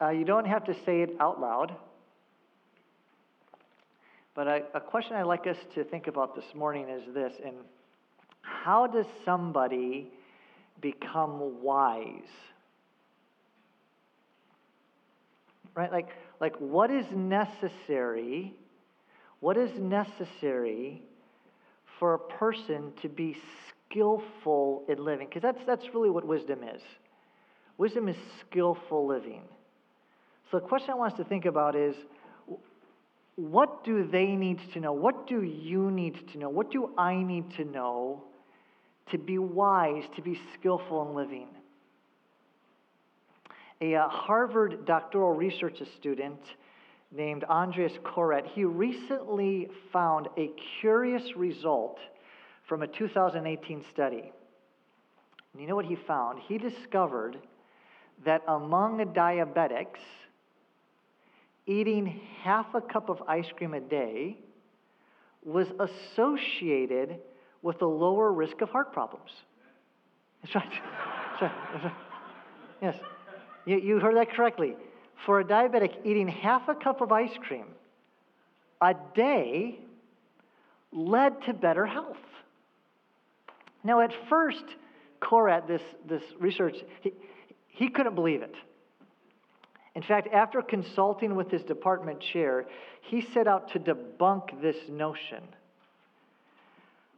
[0.00, 1.74] Uh, you don't have to say it out loud.
[4.34, 7.56] But a question I'd like us to think about this morning is this and
[8.40, 10.10] how does somebody
[10.80, 12.22] become wise?
[15.74, 15.92] Right?
[15.92, 16.08] Like,
[16.40, 18.54] like what is necessary?
[19.40, 21.02] What is necessary
[21.98, 23.36] for a person to be
[23.68, 25.28] skillful in living?
[25.28, 26.82] Because that's, that's really what wisdom is.
[27.76, 29.42] Wisdom is skillful living.
[30.50, 31.94] So the question I want us to think about is
[33.36, 34.92] what do they need to know?
[34.92, 36.48] What do you need to know?
[36.48, 38.24] What do I need to know
[39.10, 41.48] to be wise, to be skillful in living?
[43.80, 46.40] A uh, Harvard doctoral research student
[47.12, 51.98] named Andreas Korat, he recently found a curious result
[52.68, 54.32] from a 2018 study.
[55.52, 56.40] And you know what he found?
[56.46, 57.38] He discovered
[58.24, 59.98] that among diabetics,
[61.70, 64.36] eating half a cup of ice cream a day
[65.44, 67.18] was associated
[67.62, 69.30] with a lower risk of heart problems.
[70.42, 70.72] That's right.
[71.40, 71.92] That's right.
[72.82, 72.96] Yes.
[73.66, 74.74] You, heard that correctly.
[75.26, 77.66] For a diabetic, eating half a cup of ice cream
[78.80, 79.78] a day
[80.92, 82.16] led to better health.
[83.84, 84.64] Now, at first,
[85.20, 87.12] Korat, this, this research, he,
[87.68, 88.54] he couldn't believe it.
[89.94, 92.66] In fact, after consulting with his department chair,
[93.02, 95.42] he set out to debunk this notion.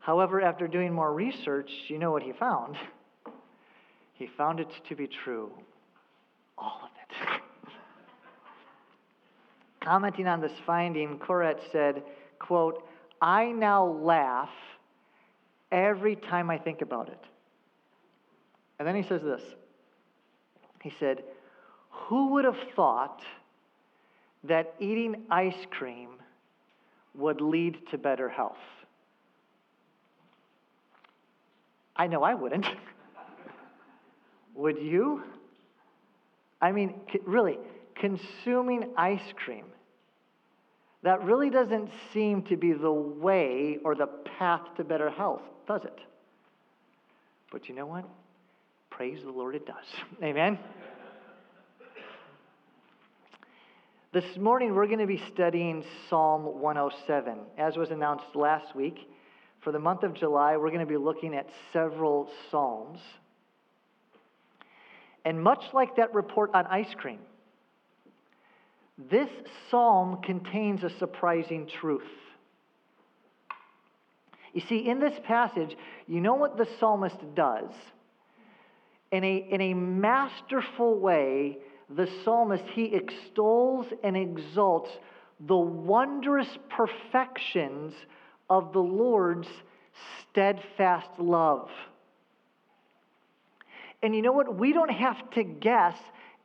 [0.01, 2.77] However, after doing more research, you know what he found?
[4.15, 5.53] He found it to be true.
[6.57, 7.31] All of it.
[9.81, 12.03] Commenting on this finding, Korat said,
[12.39, 12.85] quote,
[13.21, 14.51] I now laugh
[15.71, 17.25] every time I think about it.
[18.79, 19.43] And then he says this.
[20.83, 21.23] He said,
[21.93, 23.21] who would have thought
[24.45, 26.11] that eating ice cream
[27.15, 28.57] would lead to better health?
[31.95, 32.67] I know I wouldn't.
[34.55, 35.23] would you?
[36.61, 36.95] I mean,
[37.25, 37.59] really,
[37.95, 39.67] consuming ice cream,
[41.03, 45.85] that really doesn't seem to be the way or the path to better health, does
[45.85, 45.99] it?
[47.51, 48.09] But you know what?
[48.91, 49.85] Praise the Lord, it does.
[50.23, 50.59] Amen?
[54.13, 57.39] This morning, we're going to be studying Psalm 107.
[57.57, 59.09] As was announced last week,
[59.63, 62.99] for the month of July, we're going to be looking at several Psalms.
[65.25, 67.21] And much like that report on ice cream,
[69.11, 69.31] this
[69.71, 72.03] psalm contains a surprising truth.
[74.53, 75.75] You see, in this passage,
[76.07, 77.71] you know what the psalmist does?
[79.11, 81.61] In a, in a masterful way,
[81.97, 84.91] the psalmist, he extols and exalts
[85.47, 87.95] the wondrous perfections
[88.49, 89.49] of the Lord's
[90.21, 91.71] steadfast love.
[94.03, 94.57] And you know what?
[94.57, 95.97] We don't have to guess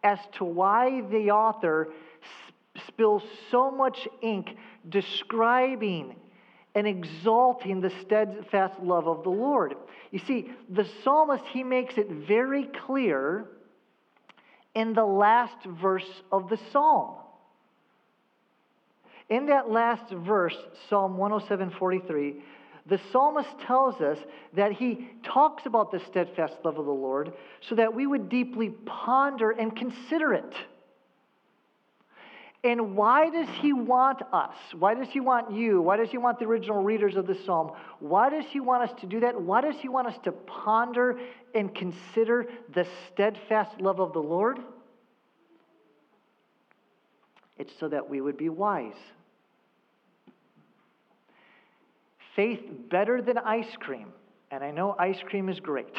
[0.04, 1.90] as to why the author
[2.88, 4.56] spills so much ink
[4.90, 6.16] describing
[6.76, 9.76] and exalting the steadfast love of the Lord.
[10.12, 13.48] You see, the psalmist, he makes it very clear
[14.78, 17.16] in the last verse of the psalm.
[19.28, 20.56] In that last verse,
[20.88, 22.36] Psalm 107 43,
[22.86, 24.20] the psalmist tells us
[24.56, 27.34] that he talks about the steadfast love of the Lord
[27.68, 30.54] so that we would deeply ponder and consider it.
[32.64, 34.56] And why does he want us?
[34.78, 35.82] Why does he want you?
[35.82, 37.72] Why does he want the original readers of the psalm?
[38.00, 39.40] Why does he want us to do that?
[39.40, 41.20] Why does he want us to ponder
[41.54, 44.60] and consider the steadfast love of the Lord?
[47.58, 48.98] It's so that we would be wise.
[52.36, 54.08] Faith better than ice cream.
[54.52, 55.96] And I know ice cream is great.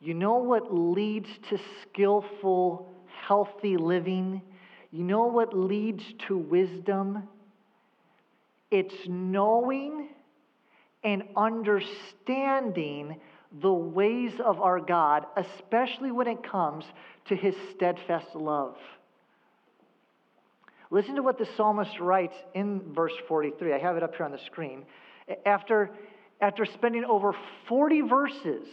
[0.00, 2.92] You know what leads to skillful,
[3.26, 4.42] healthy living?
[4.92, 7.28] You know what leads to wisdom?
[8.70, 10.08] It's knowing
[11.02, 13.20] and understanding
[13.60, 16.84] the ways of our God, especially when it comes
[17.26, 18.76] to his steadfast love.
[20.90, 23.72] Listen to what the psalmist writes in verse 43.
[23.72, 24.84] I have it up here on the screen.
[25.46, 25.90] After,
[26.40, 27.34] after spending over
[27.68, 28.66] 40 verses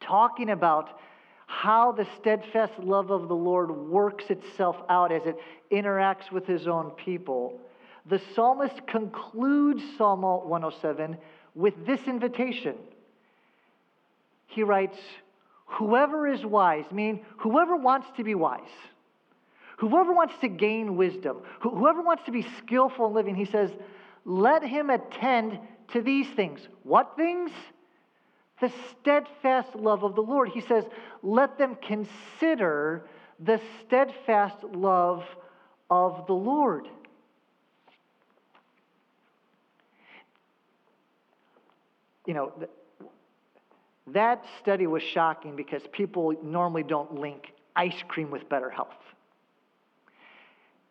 [0.00, 0.90] talking about
[1.52, 5.36] how the steadfast love of the Lord works itself out as it
[5.70, 7.60] interacts with his own people,
[8.06, 11.18] the psalmist concludes Psalm 107
[11.54, 12.74] with this invitation.
[14.46, 14.96] He writes,
[15.66, 18.60] whoever is wise, meaning whoever wants to be wise,
[19.76, 23.70] whoever wants to gain wisdom, whoever wants to be skillful in living, he says,
[24.24, 25.58] let him attend
[25.92, 26.66] to these things.
[26.82, 27.50] What things?
[28.62, 30.50] The steadfast love of the Lord.
[30.50, 30.84] He says,
[31.20, 33.04] let them consider
[33.40, 35.24] the steadfast love
[35.90, 36.86] of the Lord.
[42.24, 42.52] You know,
[44.06, 48.94] that study was shocking because people normally don't link ice cream with better health.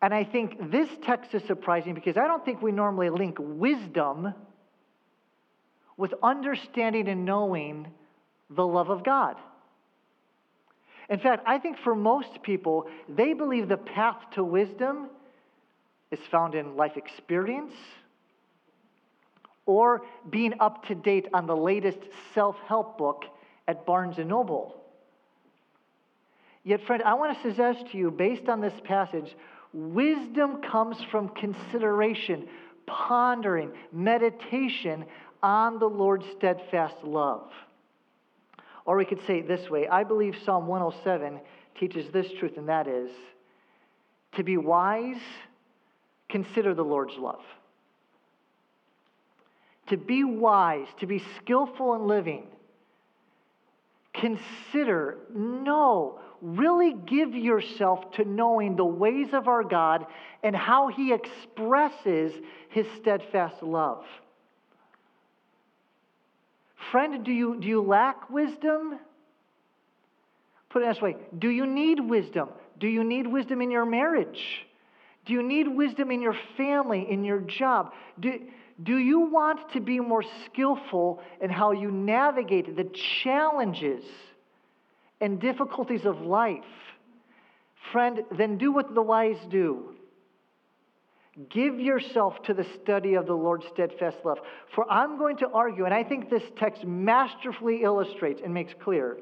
[0.02, 4.34] And I think this text is surprising because I don't think we normally link wisdom
[5.96, 7.86] with understanding and knowing
[8.50, 9.36] the love of God.
[11.08, 15.10] In fact, I think for most people, they believe the path to wisdom
[16.10, 17.74] is found in life experience
[19.66, 21.98] or being up to date on the latest
[22.34, 23.24] self-help book
[23.68, 24.76] at Barnes & Noble.
[26.64, 29.36] Yet, friend, I want to suggest to you, based on this passage,
[29.72, 32.48] wisdom comes from consideration,
[32.86, 35.04] pondering, meditation
[35.42, 37.50] on the Lord's steadfast love.
[38.84, 41.40] Or we could say it this way I believe Psalm 107
[41.78, 43.10] teaches this truth, and that is
[44.36, 45.20] to be wise,
[46.28, 47.42] consider the Lord's love.
[49.88, 52.46] To be wise, to be skillful in living,
[54.14, 60.06] consider, know, really give yourself to knowing the ways of our God
[60.42, 62.32] and how He expresses
[62.70, 64.04] His steadfast love.
[66.90, 68.98] Friend, do you, do you lack wisdom?
[70.70, 72.48] Put it this way Do you need wisdom?
[72.78, 74.66] Do you need wisdom in your marriage?
[75.24, 77.92] Do you need wisdom in your family, in your job?
[78.18, 78.40] Do,
[78.82, 82.90] do you want to be more skillful in how you navigate the
[83.22, 84.02] challenges
[85.20, 86.64] and difficulties of life?
[87.92, 89.94] Friend, then do what the wise do.
[91.48, 94.38] Give yourself to the study of the Lord's steadfast love.
[94.74, 99.16] For I'm going to argue, and I think this text masterfully illustrates and makes clear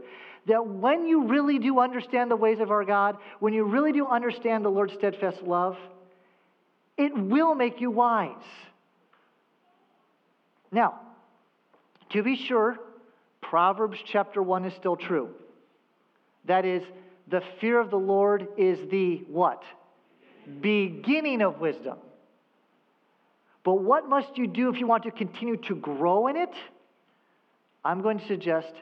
[0.47, 4.07] that when you really do understand the ways of our God, when you really do
[4.07, 5.77] understand the Lord's steadfast love,
[6.97, 8.43] it will make you wise.
[10.73, 11.01] Now,
[12.11, 12.79] to be sure,
[13.41, 15.31] Proverbs chapter 1 is still true.
[16.47, 16.83] That is,
[17.29, 19.63] the fear of the Lord is the what?
[20.61, 21.99] Beginning of wisdom.
[23.63, 26.53] But what must you do if you want to continue to grow in it?
[27.85, 28.73] I'm going to suggest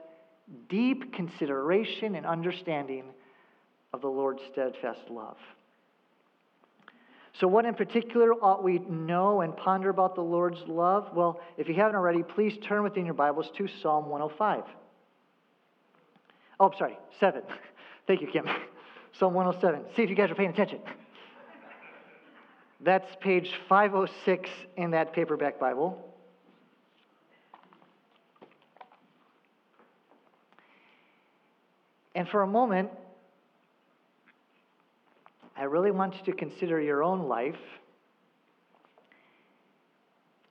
[0.69, 3.05] deep consideration and understanding
[3.93, 5.37] of the Lord's steadfast love.
[7.41, 11.11] So, what in particular ought we know and ponder about the Lord's love?
[11.15, 14.65] Well, if you haven't already, please turn within your Bibles to Psalm 105.
[16.61, 17.43] Oh, I'm oh, sorry, 7.
[18.09, 18.47] Thank you, Kim.
[19.19, 19.95] Psalm 107.
[19.95, 20.81] See if you guys are paying attention.
[22.81, 26.05] That's page 506 in that paperback Bible.
[32.15, 32.91] And for a moment,
[35.57, 37.59] I really want you to consider your own life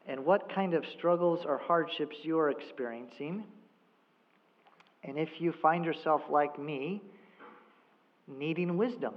[0.06, 3.44] and what kind of struggles or hardships you are experiencing.
[5.04, 7.02] And if you find yourself like me,
[8.28, 9.14] needing wisdom.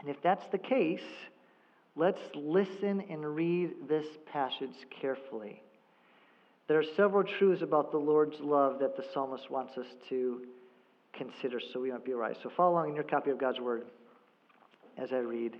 [0.00, 1.00] And if that's the case,
[1.96, 5.62] let's listen and read this passage carefully.
[6.68, 10.42] There are several truths about the Lord's love that the psalmist wants us to
[11.14, 12.36] consider so we might be right.
[12.42, 13.84] So follow along in your copy of God's Word
[14.96, 15.56] as I read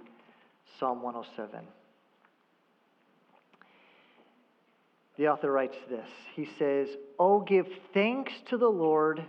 [0.79, 1.67] Psalm 107.
[5.17, 9.25] The author writes this He says, Oh, give thanks to the Lord,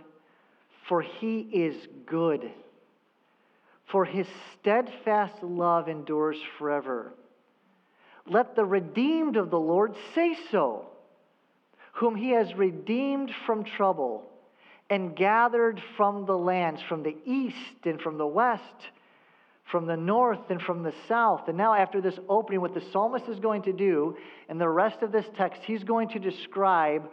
[0.88, 2.50] for he is good
[3.90, 4.26] for his
[4.60, 7.12] steadfast love endures forever.
[8.26, 10.86] Let the redeemed of the Lord say so,
[11.94, 14.24] whom he has redeemed from trouble
[14.88, 18.62] and gathered from the lands, from the east and from the west,
[19.70, 21.48] from the north and from the south.
[21.48, 24.16] And now, after this opening, what the psalmist is going to do
[24.48, 27.08] in the rest of this text, he's going to describe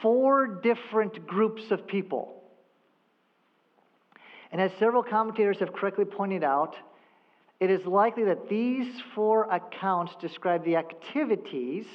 [0.00, 2.43] four different groups of people
[4.54, 6.76] and as several commentators have correctly pointed out,
[7.58, 11.86] it is likely that these four accounts describe the activities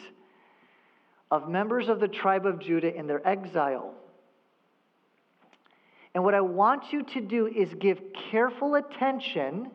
[1.32, 3.94] of members of the tribe of Judah in their exile.
[6.14, 9.72] And what I want you to do is give careful attention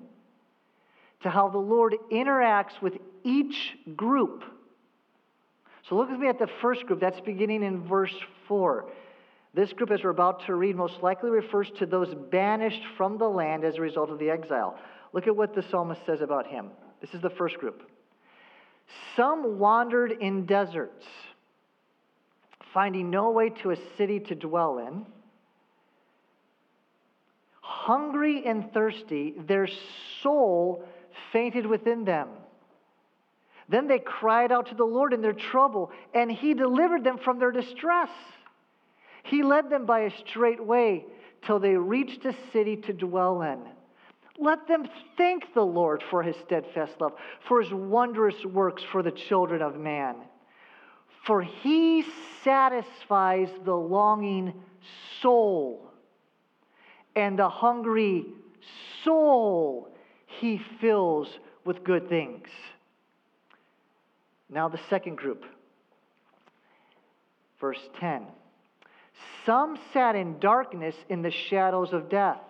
[1.22, 4.44] to how the Lord interacts with each group.
[5.88, 7.00] So look with me at the first group.
[7.00, 8.14] That's beginning in verse
[8.46, 8.84] 4.
[9.54, 13.28] This group, as we're about to read, most likely refers to those banished from the
[13.28, 14.76] land as a result of the exile.
[15.12, 16.70] Look at what the psalmist says about him.
[17.00, 17.82] This is the first group.
[19.16, 21.06] Some wandered in deserts,
[22.72, 25.06] finding no way to a city to dwell in.
[27.60, 29.68] Hungry and thirsty, their
[30.22, 30.84] soul
[31.32, 32.28] fainted within them.
[33.68, 37.38] Then they cried out to the Lord in their trouble, and He delivered them from
[37.38, 38.10] their distress.
[39.24, 41.06] He led them by a straight way
[41.42, 43.58] till they reached a city to dwell in.
[44.38, 47.12] Let them thank the Lord for his steadfast love,
[47.48, 50.16] for his wondrous works for the children of man.
[51.24, 52.04] For he
[52.42, 54.52] satisfies the longing
[55.20, 55.90] soul,
[57.16, 58.26] and the hungry
[59.04, 59.88] soul
[60.26, 61.28] he fills
[61.64, 62.48] with good things.
[64.50, 65.44] Now, the second group,
[67.58, 68.26] verse 10.
[69.46, 72.40] Some sat in darkness in the shadows of death,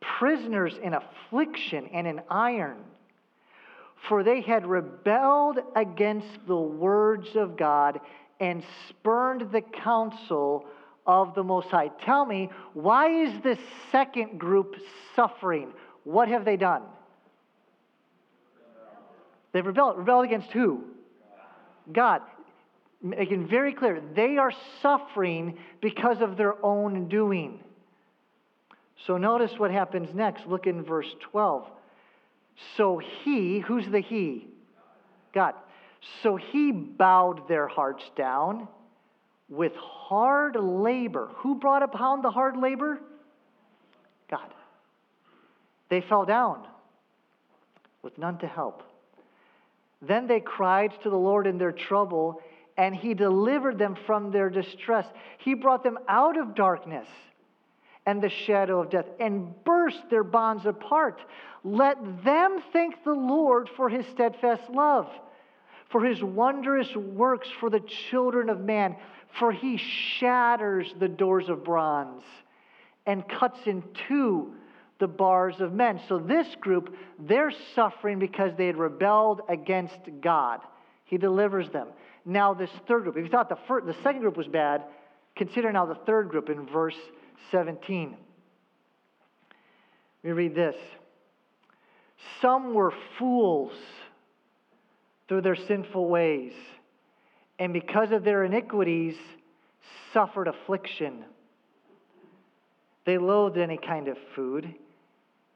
[0.00, 2.78] prisoners in affliction and in iron,
[4.08, 8.00] for they had rebelled against the words of God
[8.40, 10.66] and spurned the counsel
[11.06, 11.88] of the Most High.
[12.04, 13.58] Tell me, why is this
[13.90, 14.76] second group
[15.16, 15.72] suffering?
[16.04, 16.82] What have they done?
[19.52, 19.98] They've rebelled.
[19.98, 20.84] Rebelled against who?
[21.92, 22.22] God
[23.04, 27.60] making very clear they are suffering because of their own doing.
[29.06, 30.46] So notice what happens next.
[30.46, 31.68] Look in verse 12.
[32.76, 34.48] So he, who's the he?
[35.34, 35.54] God.
[36.22, 38.68] So he bowed their hearts down
[39.48, 41.30] with hard labor.
[41.36, 43.00] Who brought upon the hard labor?
[44.30, 44.48] God.
[45.90, 46.66] They fell down
[48.02, 48.82] with none to help.
[50.00, 52.40] Then they cried to the Lord in their trouble,
[52.76, 55.06] and he delivered them from their distress.
[55.38, 57.06] He brought them out of darkness
[58.06, 61.20] and the shadow of death and burst their bonds apart.
[61.62, 65.08] Let them thank the Lord for his steadfast love,
[65.90, 68.96] for his wondrous works for the children of man,
[69.38, 72.22] for he shatters the doors of bronze
[73.06, 74.54] and cuts in two
[75.00, 76.00] the bars of men.
[76.08, 80.60] So, this group, they're suffering because they had rebelled against God.
[81.04, 81.88] He delivers them
[82.24, 83.16] now this third group.
[83.16, 84.82] If you thought the, first, the second group was bad,
[85.36, 86.96] consider now the third group in verse
[87.50, 88.16] 17.
[90.22, 90.76] We read this
[92.40, 93.72] Some were fools
[95.28, 96.52] through their sinful ways,
[97.58, 99.16] and because of their iniquities,
[100.12, 101.24] suffered affliction.
[103.04, 104.74] They loathed any kind of food,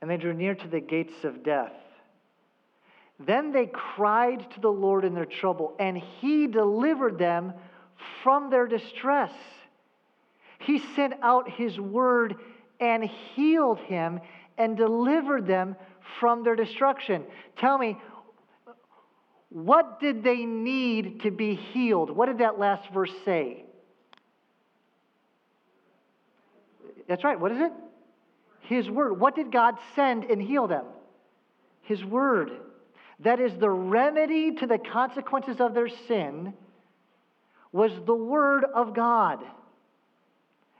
[0.00, 1.72] and they drew near to the gates of death.
[3.18, 7.52] Then they cried to the Lord in their trouble, and He delivered them
[8.22, 9.32] from their distress.
[10.60, 12.36] He sent out His word
[12.80, 14.20] and healed him
[14.56, 15.76] and delivered them
[16.20, 17.24] from their destruction.
[17.56, 17.96] Tell me,
[19.50, 22.10] what did they need to be healed?
[22.10, 23.64] What did that last verse say?
[27.08, 27.40] That's right.
[27.40, 27.72] What is it?
[28.62, 29.18] His word.
[29.18, 30.84] What did God send and heal them?
[31.82, 32.50] His word
[33.20, 36.54] that is the remedy to the consequences of their sin,
[37.72, 39.40] was the Word of God.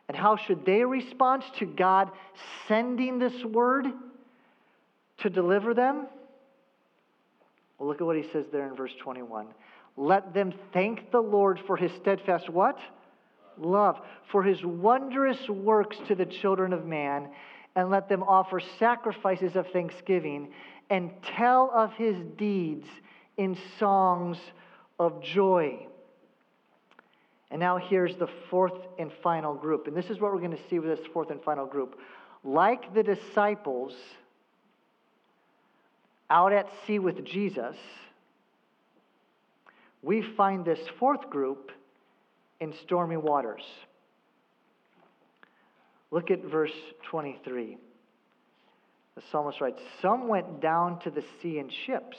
[0.09, 2.11] And how should they respond to God
[2.66, 3.87] sending this Word
[5.18, 6.07] to deliver them?
[7.78, 9.49] Well, look at what he says there in verse 21.
[9.97, 12.78] Let them thank the Lord for his steadfast what?
[13.59, 14.00] Love.
[14.30, 17.28] For his wondrous works to the children of man,
[17.75, 20.49] and let them offer sacrifices of thanksgiving
[20.90, 22.87] and tell of his deeds
[23.37, 24.38] in songs
[24.99, 25.87] of joy.
[27.50, 29.87] And now here's the fourth and final group.
[29.87, 31.99] And this is what we're going to see with this fourth and final group.
[32.45, 33.95] Like the disciples
[36.30, 37.76] out at sea with Jesus,
[40.02, 41.73] we find this fourth group
[42.61, 43.64] in stormy waters.
[46.11, 46.73] Look at verse
[47.04, 47.78] 23.
[49.18, 52.18] The psalmist writes Some went down to the sea in ships,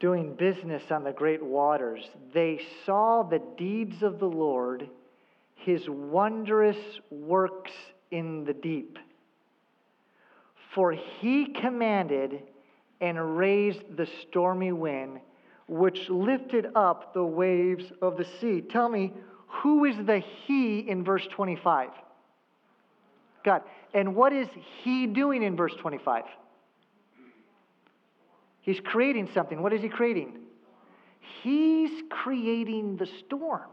[0.00, 2.08] doing business on the great waters.
[2.32, 4.88] They saw the deeds of the Lord,
[5.54, 6.78] his wondrous
[7.10, 7.72] works
[8.10, 8.98] in the deep.
[10.74, 12.40] For he commanded
[12.98, 15.20] and raised the stormy wind,
[15.68, 18.62] which lifted up the waves of the sea.
[18.62, 19.12] Tell me,
[19.46, 21.90] who is the he in verse 25?
[23.46, 23.62] God.
[23.94, 24.48] And what is
[24.82, 26.24] he doing in verse 25?
[28.60, 29.62] He's creating something.
[29.62, 30.40] What is he creating?
[31.42, 33.70] He's creating the storm.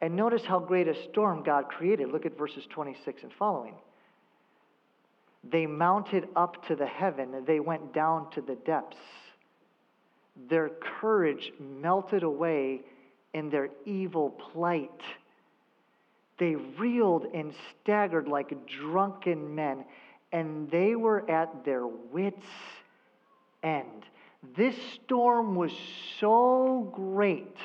[0.00, 2.10] And notice how great a storm God created.
[2.10, 3.74] Look at verses 26 and following.
[5.48, 8.96] They mounted up to the heaven, they went down to the depths.
[10.48, 12.82] Their courage melted away
[13.34, 14.90] in their evil plight.
[16.38, 17.52] They reeled and
[17.82, 19.84] staggered like drunken men,
[20.32, 22.46] and they were at their wits'
[23.62, 24.04] end.
[24.56, 25.72] This storm was
[26.20, 27.56] so great,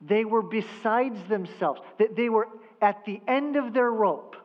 [0.00, 2.48] they were besides themselves, that they were
[2.82, 4.36] at the end of their rope.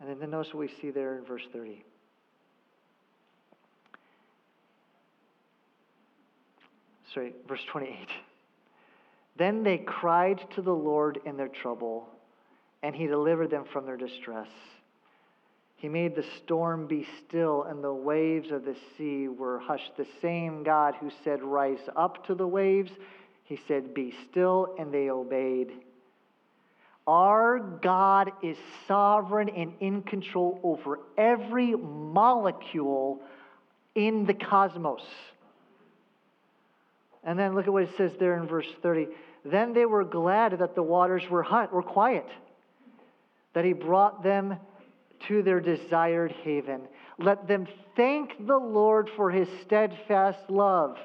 [0.00, 1.84] And then notice what we see there in verse 30.
[7.12, 8.08] Sorry, verse 28.
[9.38, 12.08] Then they cried to the Lord in their trouble,
[12.82, 14.48] and he delivered them from their distress.
[15.76, 19.92] He made the storm be still, and the waves of the sea were hushed.
[19.96, 22.90] The same God who said, Rise up to the waves,
[23.44, 25.70] he said, Be still, and they obeyed.
[27.06, 33.22] Our God is sovereign and in control over every molecule
[33.94, 35.02] in the cosmos.
[37.22, 39.08] And then look at what it says there in verse 30.
[39.50, 42.26] Then they were glad that the waters were, hot, were quiet,
[43.54, 44.56] that he brought them
[45.26, 46.82] to their desired haven.
[47.18, 50.96] Let them thank the Lord for his steadfast love,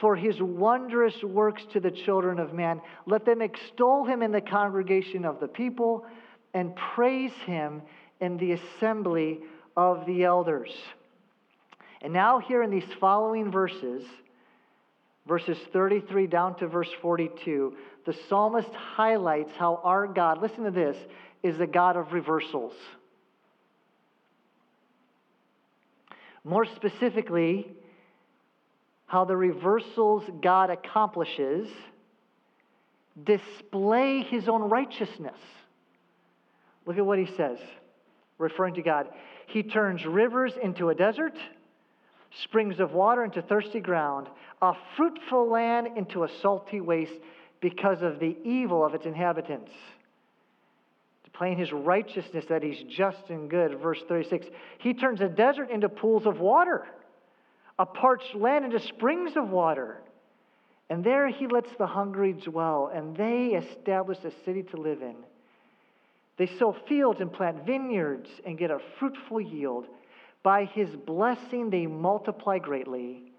[0.00, 2.80] for his wondrous works to the children of man.
[3.06, 6.06] Let them extol him in the congregation of the people
[6.52, 7.82] and praise him
[8.20, 9.40] in the assembly
[9.76, 10.70] of the elders.
[12.00, 14.04] And now, here in these following verses,
[15.26, 17.74] verses 33 down to verse 42,
[18.06, 20.96] the psalmist highlights how our God, listen to this,
[21.42, 22.74] is the God of reversals.
[26.44, 27.72] More specifically,
[29.06, 31.68] how the reversals God accomplishes
[33.22, 35.38] display his own righteousness.
[36.84, 37.58] Look at what he says,
[38.38, 39.08] referring to God.
[39.46, 41.38] He turns rivers into a desert,
[42.42, 44.28] springs of water into thirsty ground,
[44.60, 47.20] a fruitful land into a salty waste
[47.60, 49.70] because of the evil of its inhabitants
[51.34, 53.78] playing his righteousness that he's just and good.
[53.80, 54.46] Verse 36
[54.78, 56.86] He turns a desert into pools of water,
[57.78, 60.00] a parched land into springs of water.
[60.90, 65.16] And there he lets the hungry dwell, and they establish a city to live in.
[66.36, 69.86] They sow fields and plant vineyards and get a fruitful yield.
[70.44, 73.32] By his blessing, they multiply greatly.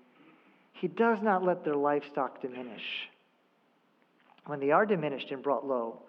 [0.73, 3.09] He does not let their livestock diminish.
[4.47, 6.01] When they are diminished and brought low,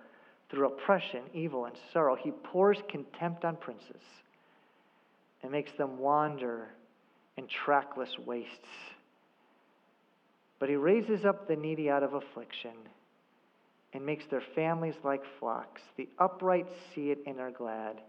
[0.50, 2.16] through oppression, evil, and sorrow.
[2.16, 4.02] He pours contempt on princes
[5.42, 6.68] and makes them wander
[7.37, 8.68] in trackless wastes.
[10.59, 12.72] But he raises up the needy out of affliction
[13.92, 15.82] and makes their families like flocks.
[15.96, 18.00] The upright see it and are glad,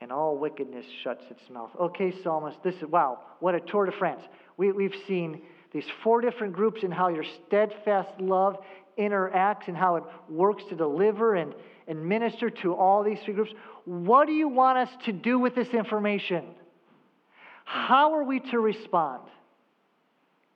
[0.00, 1.70] and all wickedness shuts its mouth.
[1.80, 4.22] Okay, psalmist, this is wow, what a tour de France.
[4.56, 8.58] We, we've seen these four different groups and how your steadfast love
[8.98, 11.54] interacts and how it works to deliver and,
[11.86, 13.52] and minister to all these three groups.
[13.84, 16.44] What do you want us to do with this information?
[17.64, 19.22] How are we to respond?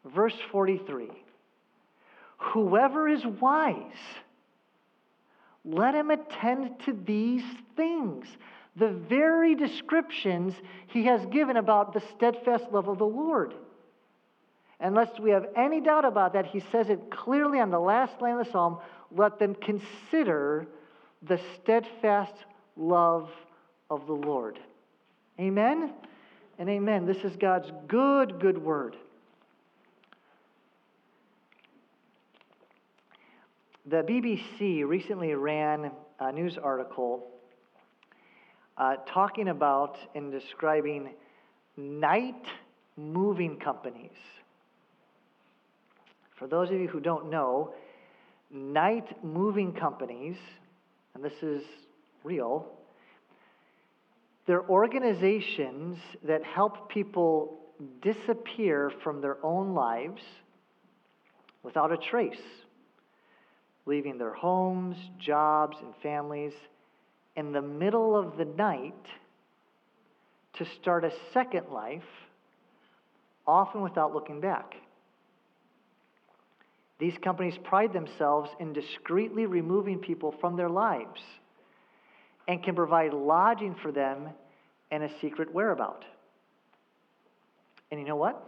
[0.04, 1.10] Verse 43
[2.54, 3.74] Whoever is wise,
[5.64, 7.44] let him attend to these
[7.76, 8.26] things.
[8.76, 10.54] The very descriptions
[10.86, 13.54] he has given about the steadfast love of the Lord.
[14.78, 18.38] Unless we have any doubt about that, he says it clearly on the last line
[18.38, 18.78] of the psalm
[19.12, 20.66] let them consider
[21.22, 22.32] the steadfast
[22.76, 23.28] love
[23.90, 24.58] of the Lord.
[25.38, 25.92] Amen
[26.58, 27.06] and amen.
[27.06, 28.96] This is God's good, good word.
[33.86, 37.29] The BBC recently ran a news article
[38.80, 41.10] uh, talking about and describing
[41.76, 42.46] night
[42.96, 44.16] moving companies.
[46.36, 47.74] For those of you who don't know,
[48.50, 50.36] night moving companies,
[51.14, 51.62] and this is
[52.24, 52.72] real,
[54.46, 57.58] they're organizations that help people
[58.00, 60.22] disappear from their own lives
[61.62, 62.40] without a trace,
[63.84, 66.54] leaving their homes, jobs, and families
[67.40, 69.06] in the middle of the night
[70.58, 72.04] to start a second life,
[73.46, 74.74] often without looking back.
[76.98, 81.20] These companies pride themselves in discreetly removing people from their lives
[82.46, 84.28] and can provide lodging for them
[84.90, 86.04] and a secret whereabout.
[87.90, 88.46] And you know what?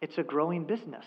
[0.00, 1.04] It's a growing business.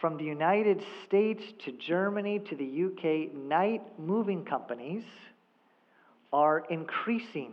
[0.00, 5.04] From the United States to Germany to the UK, night moving companies
[6.32, 7.52] are increasing.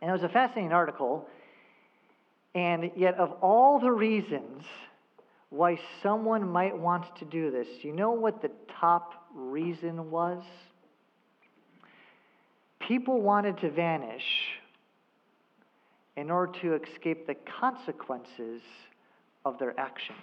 [0.00, 1.26] And it was a fascinating article.
[2.54, 4.64] And yet, of all the reasons
[5.50, 10.42] why someone might want to do this, you know what the top reason was?
[12.80, 14.24] People wanted to vanish
[16.16, 18.60] in order to escape the consequences
[19.48, 20.18] of their actions.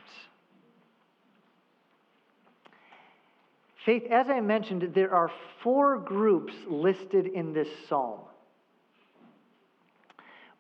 [3.86, 5.30] Faith, as I mentioned, there are
[5.62, 8.20] four groups listed in this psalm.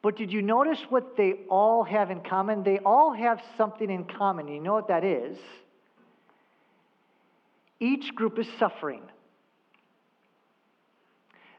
[0.03, 2.61] But did you notice what they all have in common?
[2.61, 4.47] They all have something in common.
[4.47, 5.39] You know what that is?
[7.79, 9.01] Each group is suffering.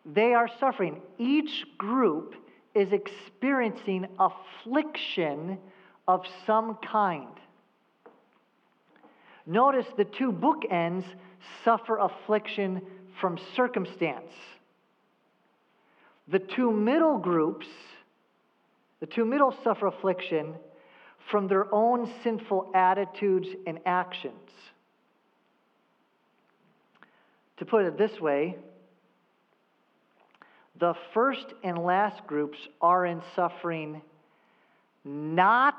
[0.05, 1.01] They are suffering.
[1.19, 2.37] Each group
[2.77, 5.59] is experiencing affliction
[6.09, 7.29] of some kind.
[9.47, 11.05] Notice the two bookends
[11.65, 12.83] suffer affliction
[13.21, 14.33] from circumstance.
[16.29, 17.67] The two middle groups,
[19.01, 20.55] the two middle suffer affliction
[21.31, 24.51] from their own sinful attitudes and actions.
[27.59, 28.57] To put it this way,
[30.79, 34.03] the first and last groups are in suffering
[35.05, 35.76] not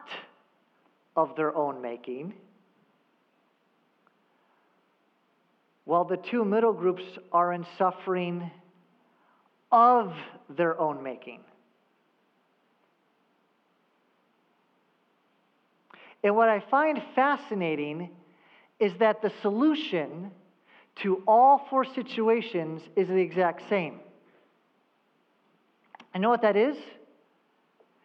[1.18, 2.34] of their own making,
[5.84, 8.52] while the two middle groups are in suffering
[9.72, 10.14] of
[10.50, 11.42] their own making.
[16.24, 18.10] And what I find fascinating
[18.80, 20.32] is that the solution
[20.98, 24.00] to all four situations is the exact same.
[26.14, 26.78] I know what that is?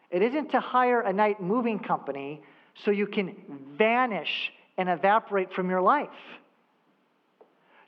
[0.09, 2.41] It isn't to hire a night moving company
[2.83, 3.35] so you can
[3.77, 6.09] vanish and evaporate from your life.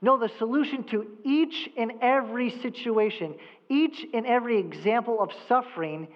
[0.01, 3.35] No, the solution to each and every situation,
[3.69, 6.07] each and every example of suffering,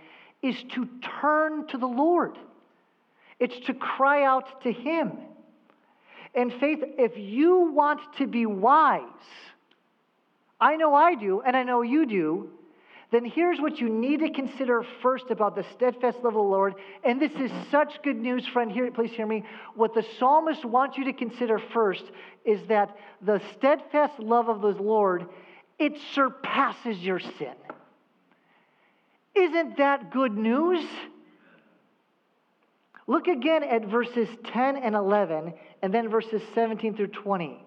[0.41, 0.87] is to
[1.21, 2.37] turn to the Lord.
[3.39, 5.13] It's to cry out to Him.
[6.35, 9.01] And faith, if you want to be wise,
[10.61, 12.51] I know I do, and I know you do,
[13.11, 16.75] then here's what you need to consider first about the steadfast love of the Lord.
[17.03, 18.71] And this is such good news, friend.
[18.71, 19.43] Here, please hear me.
[19.75, 22.03] What the psalmist wants you to consider first
[22.45, 25.25] is that the steadfast love of the Lord,
[25.79, 27.55] it surpasses your sin.
[29.33, 30.85] Isn't that good news?
[33.07, 37.65] Look again at verses 10 and 11, and then verses 17 through 20.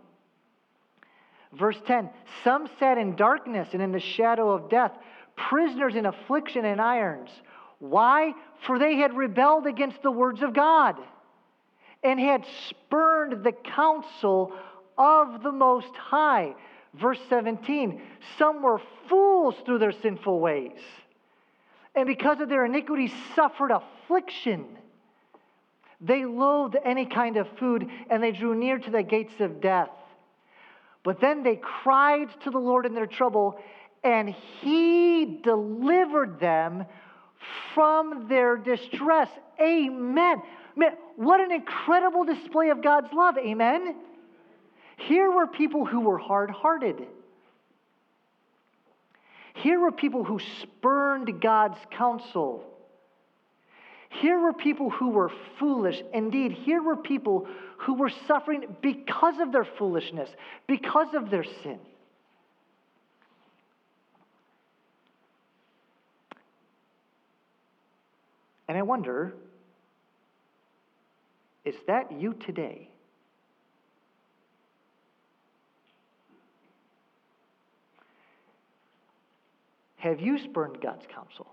[1.53, 2.11] Verse 10
[2.45, 4.93] Some sat in darkness and in the shadow of death
[5.37, 7.31] prisoners in affliction and irons.
[7.79, 8.33] Why?
[8.67, 10.97] For they had rebelled against the words of God
[12.03, 14.53] and had spurned the counsel
[14.99, 16.55] of the Most High.
[16.95, 18.01] Verse 17
[18.39, 20.79] Some were fools through their sinful ways,
[21.95, 24.67] and because of their iniquities suffered affliction.
[26.05, 29.91] They loathed any kind of food, and they drew near to the gates of death.
[31.05, 33.61] But then they cried to the Lord in their trouble,
[34.05, 36.85] and he delivered them
[37.75, 39.29] from their distress.
[39.61, 40.43] Amen.
[40.77, 43.37] Man, what an incredible display of God's love.
[43.39, 43.95] Amen.
[44.97, 47.07] Here were people who were hard hearted.
[49.55, 52.65] Here were people who spurned God's counsel.
[54.09, 56.03] Here were people who were foolish.
[56.13, 57.47] Indeed, here were people
[57.79, 60.31] who were suffering because of their foolishness,
[60.67, 61.79] because of their sin.
[68.73, 69.35] And I wonder
[71.67, 72.89] is that you today?
[79.97, 81.49] Have you spurned God's counsel?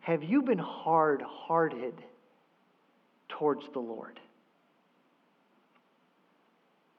[0.00, 2.02] Have you been hard hearted
[3.28, 4.18] towards the Lord?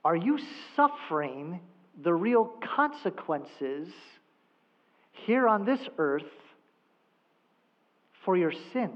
[0.03, 0.37] Are you
[0.75, 1.59] suffering
[2.03, 3.87] the real consequences
[5.13, 6.25] here on this earth
[8.25, 8.91] for your sin?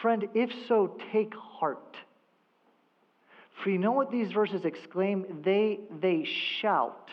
[0.00, 1.96] Friend, if so, take heart.
[3.62, 5.42] For you know what these verses exclaim?
[5.44, 6.26] They, they
[6.60, 7.10] shout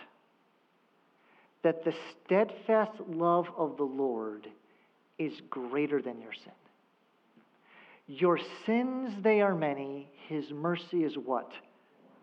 [1.64, 1.94] that the
[2.26, 4.48] steadfast love of the Lord
[5.18, 6.54] is greater than your sin.
[8.08, 10.08] Your sins, they are many.
[10.30, 11.52] His mercy is what?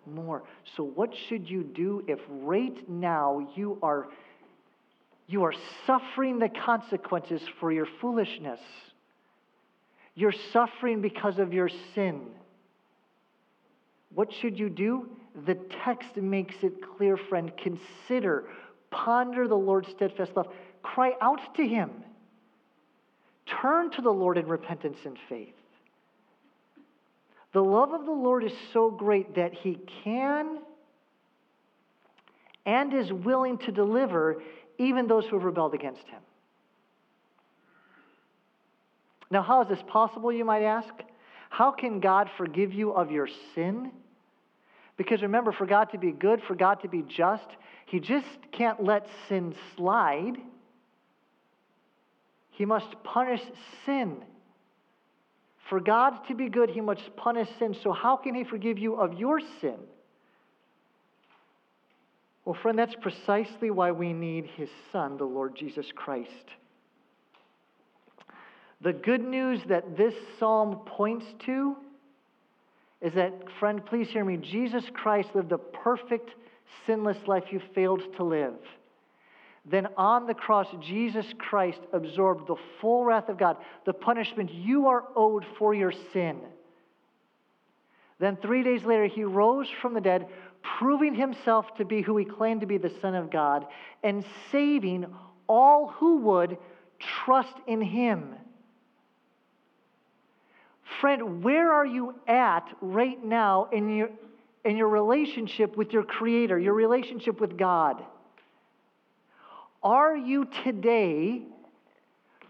[0.07, 0.45] More.
[0.77, 4.09] So, what should you do if right now you are
[5.27, 5.55] You are
[5.87, 8.61] suffering the consequences for your foolishness.
[10.15, 12.27] You're suffering because of your sin.
[14.15, 15.09] What should you do?
[15.47, 17.53] The text makes it clear, friend.
[17.57, 18.45] Consider,
[18.91, 20.49] ponder the Lord's steadfast love.
[20.83, 21.91] Cry out to Him.
[23.47, 25.55] Turn to the Lord in repentance and faith.
[27.53, 30.59] The love of the Lord is so great that He can
[32.67, 34.43] and is willing to deliver
[34.79, 36.21] even those who have rebelled against Him.
[39.31, 40.93] Now, how is this possible, you might ask?
[41.51, 43.91] How can God forgive you of your sin?
[44.97, 47.47] Because remember, for God to be good, for God to be just,
[47.87, 50.37] He just can't let sin slide.
[52.51, 53.41] He must punish
[53.85, 54.17] sin.
[55.69, 57.75] For God to be good, He must punish sin.
[57.83, 59.79] So, how can He forgive you of your sin?
[62.44, 66.30] Well, friend, that's precisely why we need His Son, the Lord Jesus Christ.
[68.83, 71.76] The good news that this psalm points to
[73.00, 74.37] is that, friend, please hear me.
[74.37, 76.30] Jesus Christ lived the perfect,
[76.87, 78.57] sinless life you failed to live.
[79.64, 84.87] Then on the cross, Jesus Christ absorbed the full wrath of God, the punishment you
[84.87, 86.38] are owed for your sin.
[88.18, 90.26] Then three days later, he rose from the dead,
[90.79, 93.66] proving himself to be who he claimed to be the Son of God,
[94.03, 95.07] and saving
[95.48, 96.57] all who would
[96.98, 98.35] trust in him.
[101.00, 104.11] Friend, where are you at right now in your,
[104.64, 108.03] in your relationship with your Creator, your relationship with God?
[109.83, 111.42] Are you today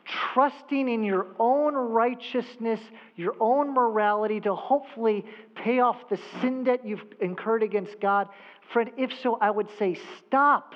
[0.04, 2.80] trusting in your own righteousness,
[3.16, 8.28] your own morality to hopefully pay off the sin debt you've incurred against God?
[8.72, 10.74] Friend, if so, I would say stop.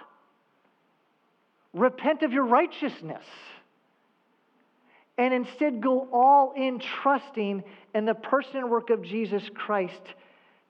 [1.73, 3.25] Repent of your righteousness
[5.19, 7.63] and instead go all in trusting
[7.95, 10.01] in the person and work of Jesus Christ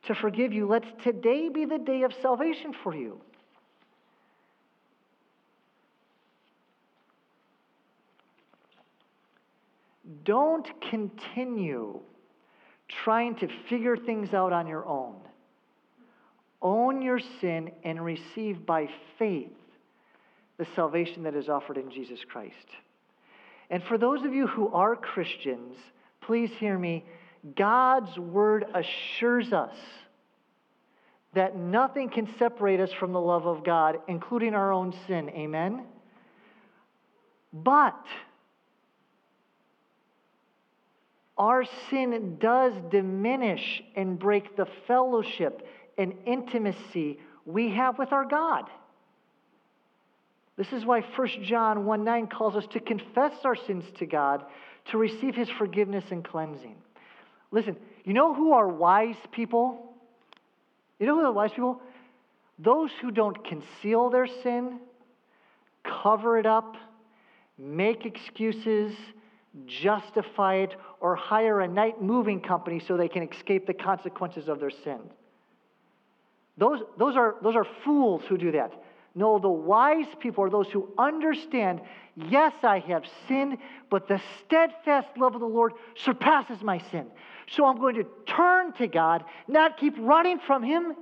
[0.06, 0.66] to forgive you.
[0.66, 3.20] Let today be the day of salvation for you.
[10.24, 12.00] Don't continue
[13.04, 15.16] trying to figure things out on your own.
[16.62, 19.52] Own your sin and receive by faith
[20.56, 22.54] the salvation that is offered in Jesus Christ.
[23.70, 25.76] And for those of you who are Christians,
[26.20, 27.04] please hear me.
[27.54, 29.76] God's word assures us
[31.34, 35.28] that nothing can separate us from the love of God, including our own sin.
[35.30, 35.84] Amen?
[37.52, 38.02] But
[41.38, 48.64] our sin does diminish and break the fellowship and intimacy we have with our God.
[50.56, 54.44] This is why 1 John 1 9 calls us to confess our sins to God
[54.90, 56.74] to receive his forgiveness and cleansing.
[57.52, 59.94] Listen, you know who are wise people?
[60.98, 61.80] You know who are wise people?
[62.58, 64.80] Those who don't conceal their sin,
[65.84, 66.76] cover it up,
[67.56, 68.92] make excuses,
[69.66, 74.60] justify it, or hire a night moving company so they can escape the consequences of
[74.60, 74.98] their sin.
[76.56, 78.72] Those, those, are, those are fools who do that.
[79.14, 81.80] No, the wise people are those who understand
[82.16, 83.58] yes, I have sinned,
[83.90, 87.06] but the steadfast love of the Lord surpasses my sin.
[87.50, 90.94] So I'm going to turn to God, not keep running from Him.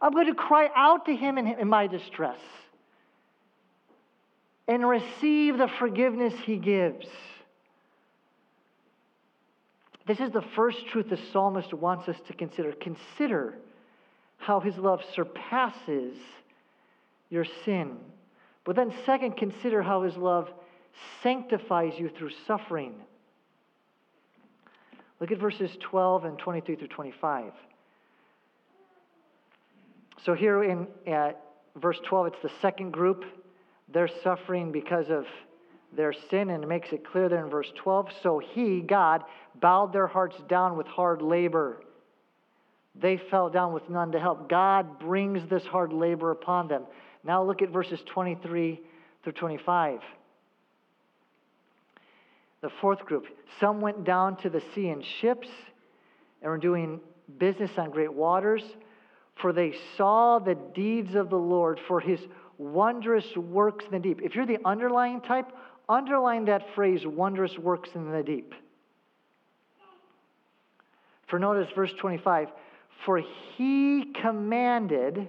[0.00, 2.38] I'm going to cry out to Him in, in my distress
[4.66, 7.06] and receive the forgiveness He gives.
[10.08, 12.72] This is the first truth the psalmist wants us to consider.
[12.72, 13.54] Consider
[14.38, 16.16] how His love surpasses
[17.30, 17.96] your sin.
[18.64, 20.48] But then, second, consider how his love
[21.22, 22.94] sanctifies you through suffering.
[25.20, 27.52] Look at verses 12 and 23 through 25.
[30.24, 30.86] So, here in
[31.76, 33.24] verse 12, it's the second group.
[33.92, 35.24] They're suffering because of
[35.96, 38.08] their sin, and makes it clear there in verse 12.
[38.22, 39.24] So, he, God,
[39.60, 41.82] bowed their hearts down with hard labor.
[43.00, 44.48] They fell down with none to help.
[44.48, 46.84] God brings this hard labor upon them.
[47.24, 48.80] Now look at verses 23
[49.22, 50.00] through 25.
[52.60, 53.26] The fourth group
[53.60, 55.48] some went down to the sea in ships
[56.42, 57.00] and were doing
[57.38, 58.62] business on great waters,
[59.40, 62.20] for they saw the deeds of the Lord, for his
[62.56, 64.20] wondrous works in the deep.
[64.22, 65.52] If you're the underlying type,
[65.88, 68.54] underline that phrase, wondrous works in the deep.
[71.28, 72.48] For notice verse 25,
[73.04, 73.22] for
[73.56, 75.28] he commanded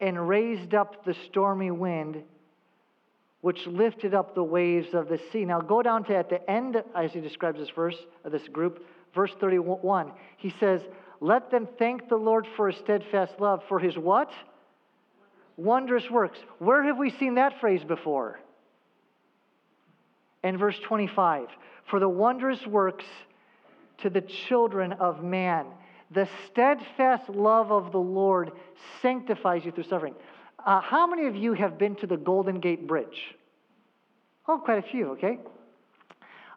[0.00, 2.22] and raised up the stormy wind,
[3.40, 5.44] which lifted up the waves of the sea.
[5.44, 8.84] Now go down to at the end, as he describes this verse, uh, this group,
[9.14, 10.12] verse 31.
[10.36, 10.82] He says,
[11.20, 14.30] Let them thank the Lord for his steadfast love, for his what?
[15.56, 16.38] Wondrous works.
[16.58, 18.38] Where have we seen that phrase before?
[20.46, 21.48] And verse 25,
[21.90, 23.04] for the wondrous works
[23.98, 25.66] to the children of man.
[26.12, 28.52] The steadfast love of the Lord
[29.02, 30.14] sanctifies you through suffering.
[30.64, 33.34] Uh, how many of you have been to the Golden Gate Bridge?
[34.46, 35.40] Oh, quite a few, okay?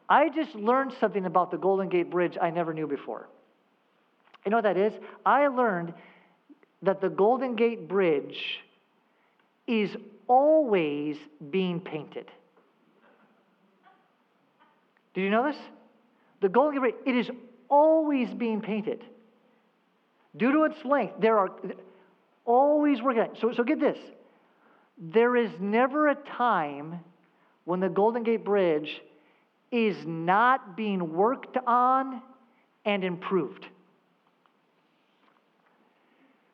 [0.08, 3.28] I just learned something about the Golden Gate Bridge I never knew before.
[4.46, 4.94] You know what that is?
[5.26, 5.96] I learned
[6.84, 8.38] that the Golden Gate Bridge
[9.66, 9.90] is
[10.28, 11.18] always
[11.50, 12.30] being painted.
[15.20, 15.60] Did you know this?
[16.40, 17.30] The Golden Gate Bridge, it is
[17.68, 19.04] always being painted.
[20.38, 21.50] Due to its length, there are
[22.46, 23.38] always working on it.
[23.42, 23.98] So, so get this.
[24.98, 27.02] There is never a time
[27.66, 29.02] when the Golden Gate Bridge
[29.74, 32.22] is not being worked on
[32.86, 33.66] and improved.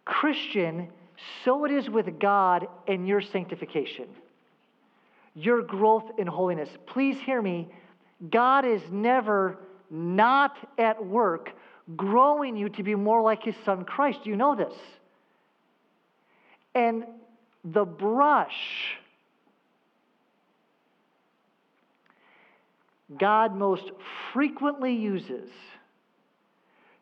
[0.05, 0.87] Christian,
[1.43, 4.07] so it is with God and your sanctification,
[5.35, 6.69] your growth in holiness.
[6.87, 7.69] Please hear me.
[8.29, 9.57] God is never
[9.89, 11.51] not at work
[11.95, 14.19] growing you to be more like his son Christ.
[14.23, 14.73] You know this.
[16.73, 17.05] And
[17.63, 18.97] the brush
[23.17, 23.91] God most
[24.33, 25.49] frequently uses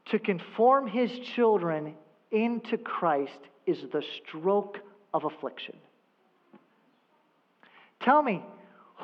[0.07, 1.93] to conform his children
[2.31, 4.79] into Christ is the stroke
[5.13, 5.75] of affliction.
[8.01, 8.43] Tell me,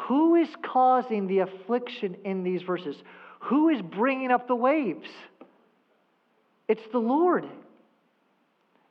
[0.08, 2.96] who is causing the affliction in these verses?
[3.42, 5.10] Who is bringing up the waves?
[6.68, 7.46] It's the Lord.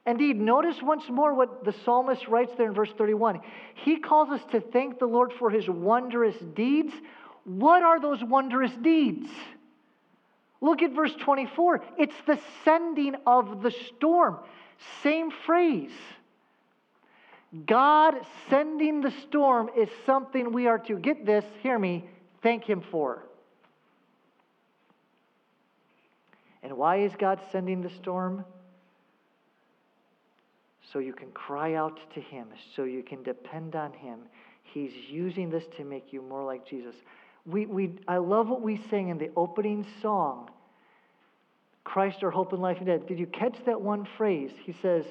[0.06, 3.40] Indeed, notice once more what the psalmist writes there in verse 31.
[3.74, 6.92] He calls us to thank the Lord for his wondrous deeds.
[7.44, 9.28] What are those wondrous deeds?
[10.60, 11.82] Look at verse 24.
[11.98, 14.38] It's the sending of the storm.
[15.02, 15.92] Same phrase.
[17.66, 18.14] God
[18.50, 22.04] sending the storm is something we are to get this, hear me,
[22.42, 23.22] thank Him for.
[26.62, 28.44] And why is God sending the storm?
[30.92, 34.20] So you can cry out to Him, so you can depend on Him.
[34.62, 36.94] He's using this to make you more like Jesus.
[37.46, 40.50] We, we, I love what we sing in the opening song
[41.84, 43.06] Christ, our hope and life and death.
[43.06, 44.50] Did you catch that one phrase?
[44.66, 45.06] He says,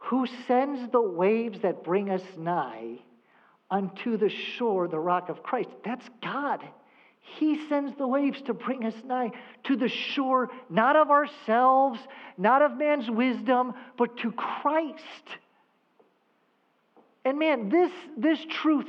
[0.00, 2.98] who sends the waves that bring us nigh
[3.70, 5.70] unto the shore, the rock of Christ.
[5.84, 6.60] That's God.
[7.20, 9.30] He sends the waves to bring us nigh
[9.64, 12.00] to the shore, not of ourselves,
[12.36, 15.04] not of man's wisdom, but to Christ.
[17.24, 18.88] And man, this, this truth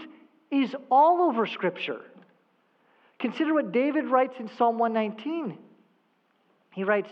[0.50, 2.02] is all over Scripture.
[3.20, 5.58] Consider what David writes in Psalm 119.
[6.72, 7.10] He writes,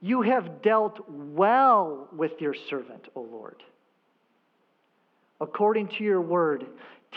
[0.00, 3.62] you have dealt well with your servant, O Lord.
[5.40, 6.66] According to your word,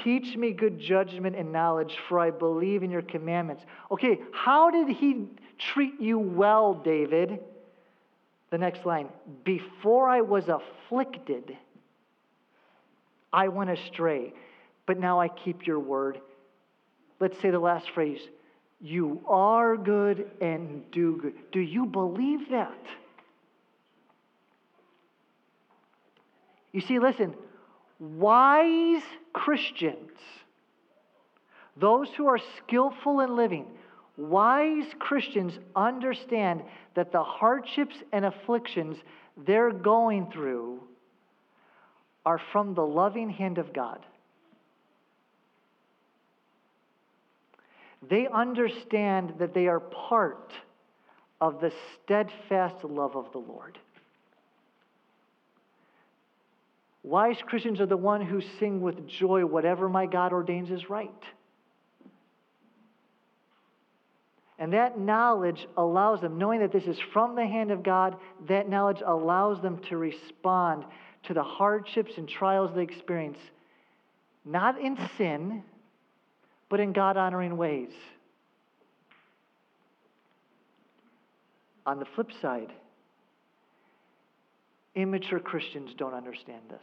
[0.04, 3.63] teach me good judgment and knowledge, for I believe in your commandments.
[3.91, 7.39] Okay, how did he treat you well, David?
[8.52, 9.10] The next line
[9.44, 11.58] Before I was afflicted,
[13.32, 14.34] I went astray,
[14.86, 16.20] but now I keep your word.
[17.20, 18.20] Let's say the last phrase
[18.82, 21.34] you are good and do good.
[21.52, 22.78] Do you believe that?
[26.72, 27.36] You see, listen,
[28.00, 30.17] wise Christians,
[31.78, 33.65] those who are skillful in living,
[34.17, 36.63] wise Christians understand
[36.96, 38.98] that the hardships and afflictions
[39.46, 40.82] they're going through
[42.26, 44.06] are from the loving hand of God.
[48.08, 50.52] They understand that they are part
[51.39, 51.72] of the
[52.04, 53.78] steadfast love of the Lord.
[57.04, 61.10] Wise Christians are the one who sing with joy, whatever my God ordains is right.
[64.60, 68.16] And that knowledge allows them, knowing that this is from the hand of God,
[68.47, 70.86] that knowledge allows them to respond
[71.24, 73.39] to the hardships and trials they experience,
[74.45, 75.64] not in sin,
[76.72, 77.91] but in God honoring ways.
[81.86, 82.72] On the flip side,
[84.95, 86.82] immature Christians don't understand this.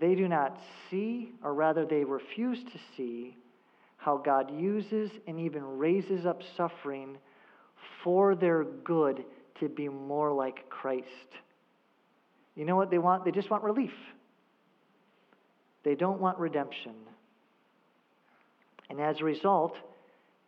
[0.00, 0.58] They do not
[0.90, 3.36] see, or rather, they refuse to see,
[3.98, 7.18] how God uses and even raises up suffering
[8.02, 9.24] for their good
[9.60, 11.04] to be more like Christ.
[12.54, 13.26] You know what they want?
[13.26, 13.92] They just want relief.
[15.88, 16.92] They don't want redemption.
[18.90, 19.74] And as a result,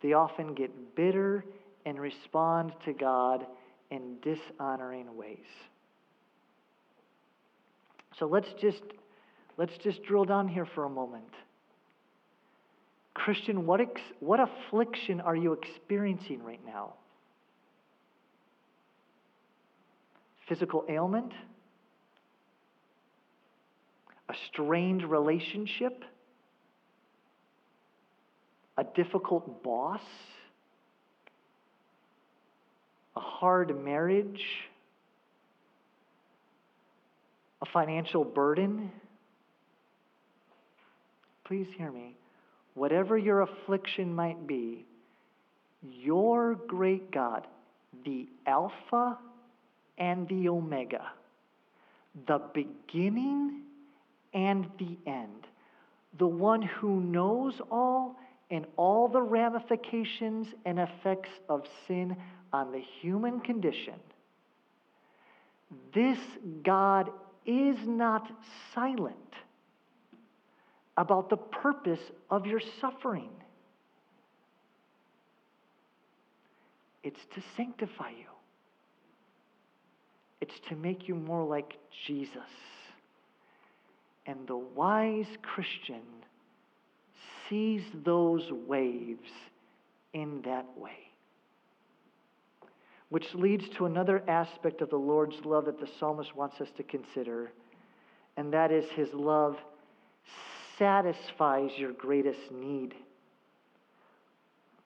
[0.03, 1.43] they often get bitter
[1.83, 3.47] and respond to God
[3.89, 5.39] in dishonoring ways.
[8.19, 8.83] So let's just
[9.57, 11.33] let's just drill down here for a moment.
[13.15, 16.93] Christian, what, ex- what affliction are you experiencing right now?
[20.47, 21.33] Physical ailment?
[24.31, 26.05] A strained relationship?
[28.77, 29.99] A difficult boss?
[33.17, 34.41] A hard marriage?
[37.61, 38.89] A financial burden?
[41.43, 42.15] Please hear me
[42.73, 44.85] whatever your affliction might be,
[45.91, 47.45] your great God,
[48.05, 49.17] the Alpha
[49.97, 51.11] and the Omega,
[52.27, 53.63] the beginning
[54.33, 55.47] and the end,
[56.17, 58.17] the one who knows all
[58.49, 62.15] and all the ramifications and effects of sin
[62.51, 63.95] on the human condition.
[65.93, 66.19] This
[66.63, 67.09] God
[67.45, 68.29] is not
[68.75, 69.15] silent
[70.97, 73.29] about the purpose of your suffering.
[77.03, 78.25] It's to sanctify you,
[80.41, 82.49] it's to make you more like Jesus.
[84.25, 86.03] And the wise Christian
[87.49, 89.29] sees those waves
[90.13, 90.97] in that way.
[93.09, 96.83] Which leads to another aspect of the Lord's love that the psalmist wants us to
[96.83, 97.51] consider,
[98.37, 99.57] and that is his love
[100.77, 102.95] satisfies your greatest need.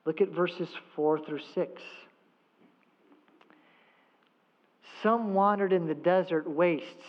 [0.05, 1.81] Look at verses 4 through 6.
[5.01, 7.05] Some wandered in the desert wastes,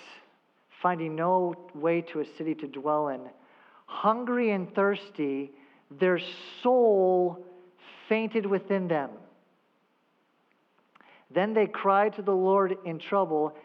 [0.83, 3.21] finding no way to a city to dwell in.
[3.87, 5.53] Hungry and thirsty,
[5.91, 6.21] their
[6.63, 7.45] soul
[8.09, 9.11] fainted within them.
[11.31, 13.57] Then they cried to the Lord in trouble,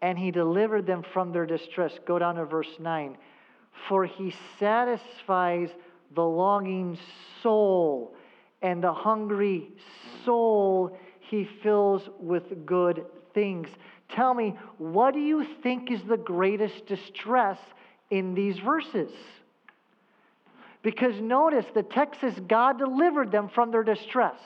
[0.00, 1.92] and he delivered them from their distress.
[2.06, 3.16] Go down to verse 9
[3.86, 5.68] for he satisfies
[6.14, 6.98] the longing
[7.42, 8.14] soul,
[8.62, 9.68] and the hungry
[10.24, 13.04] soul he fills with good
[13.34, 13.68] things.
[14.10, 17.58] Tell me, what do you think is the greatest distress
[18.10, 19.10] in these verses?
[20.82, 24.38] Because notice the text says God delivered them from their distress.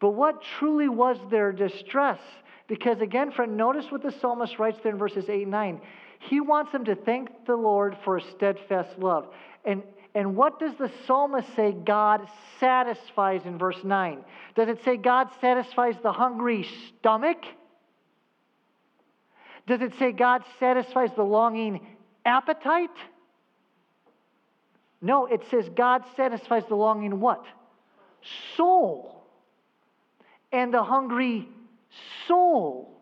[0.00, 2.18] But what truly was their distress?
[2.66, 5.80] Because again, friend, notice what the psalmist writes there in verses 8 and 9.
[6.18, 9.28] He wants them to thank the Lord for his steadfast love.
[9.64, 9.82] And,
[10.14, 12.26] and what does the psalmist say God
[12.60, 14.24] satisfies in verse 9?
[14.54, 17.44] Does it say God satisfies the hungry stomach?
[19.66, 21.80] Does it say God satisfies the longing
[22.24, 22.90] appetite?
[25.02, 27.44] No, it says God satisfies the longing what?
[28.56, 29.24] Soul.
[30.52, 31.48] And the hungry
[32.28, 32.94] soul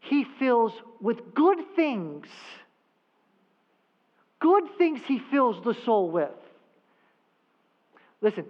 [0.00, 2.26] he fills with good things.
[4.40, 6.30] Good things he fills the soul with.
[8.22, 8.46] Listen,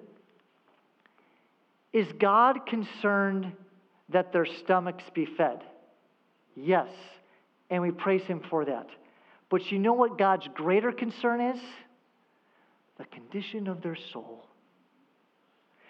[1.92, 3.52] is God concerned
[4.10, 5.62] that their stomachs be fed?
[6.54, 6.88] Yes,
[7.68, 8.86] and we praise him for that.
[9.48, 11.60] But you know what God's greater concern is?
[12.98, 14.46] The condition of their soul.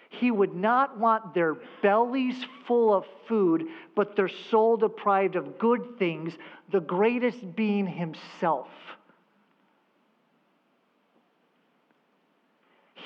[0.09, 2.35] He would not want their bellies
[2.67, 6.33] full of food, but their soul deprived of good things,
[6.71, 8.67] the greatest being Himself.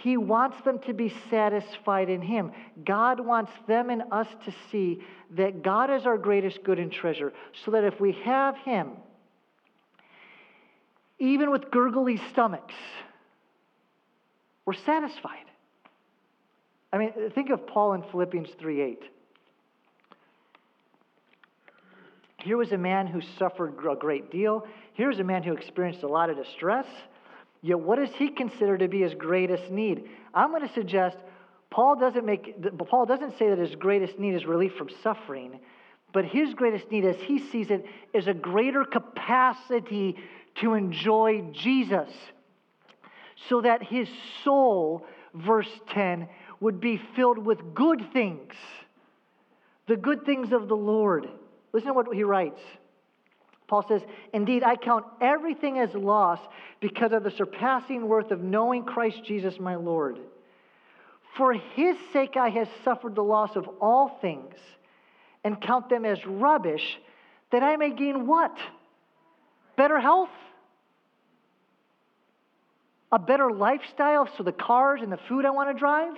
[0.06, 2.51] He wants them to be satisfied in Him.
[2.86, 5.01] God wants them and us to see
[5.32, 7.34] that God is our greatest good and treasure,
[7.64, 8.91] so that if we have Him,
[11.18, 12.76] even with gurgly stomachs,
[14.64, 15.45] we're satisfied.
[16.93, 19.03] I mean, think of Paul in Philippians 3 8.
[22.43, 24.68] Here was a man who suffered a great deal.
[24.93, 26.86] Here's a man who experienced a lot of distress.
[27.66, 30.07] Yet, what does he consider to be his greatest need?
[30.36, 31.18] I'm going to suggest
[31.72, 35.59] Paul doesn't, make, Paul doesn't say that his greatest need is relief from suffering,
[36.13, 40.16] but his greatest need, as he sees it, is a greater capacity
[40.61, 42.11] to enjoy Jesus
[43.49, 44.07] so that his
[44.43, 45.03] soul,
[45.34, 46.28] verse 10,
[46.59, 48.53] would be filled with good things,
[49.88, 51.28] the good things of the Lord.
[51.74, 52.61] Listen to what he writes.
[53.68, 54.01] Paul says,
[54.34, 56.39] Indeed, I count everything as loss
[56.80, 60.20] because of the surpassing worth of knowing Christ Jesus my Lord.
[61.36, 64.55] For his sake I have suffered the loss of all things,
[65.43, 66.99] and count them as rubbish,
[67.51, 68.55] that I may gain what?
[69.76, 70.30] Better health?
[73.11, 76.13] A better lifestyle, so the cars and the food I want to drive?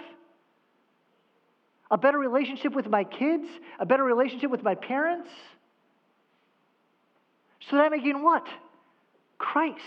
[1.91, 3.48] A better relationship with my kids?
[3.80, 5.30] A better relationship with my parents?
[7.70, 8.45] So that gain what?
[9.38, 9.82] Christ.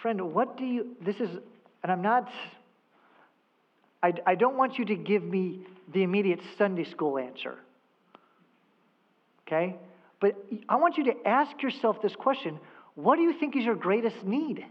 [0.00, 1.28] Friend, what do you, this is,
[1.82, 2.28] and I'm not,
[4.02, 5.60] I, I don't want you to give me
[5.92, 7.56] the immediate Sunday school answer.
[9.46, 9.76] Okay?
[10.20, 10.34] But
[10.68, 12.58] I want you to ask yourself this question
[12.94, 14.66] what do you think is your greatest need?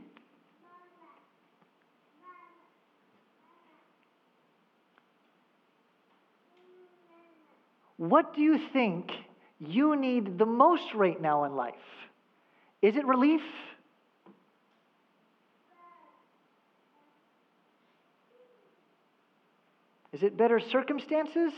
[8.02, 9.12] What do you think
[9.60, 11.76] you need the most right now in life?
[12.82, 13.44] Is it relief?
[20.14, 21.54] Is it better circumstances?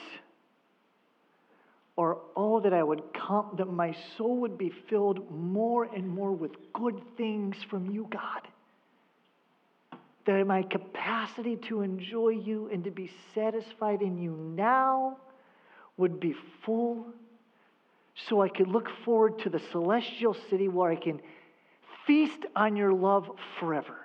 [1.96, 6.34] Or, oh, that I would come, that my soul would be filled more and more
[6.34, 8.42] with good things from you, God.
[10.26, 15.20] That my capacity to enjoy you and to be satisfied in you now
[15.98, 16.36] would be
[16.66, 17.06] full
[18.16, 21.20] so I could look forward to the celestial city where I can
[22.06, 23.30] feast on your love
[23.60, 23.98] forever.